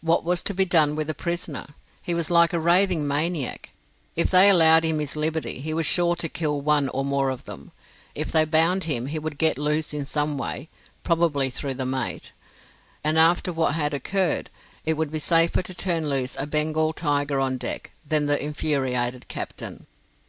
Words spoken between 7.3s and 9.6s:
of them. If they bound him he would get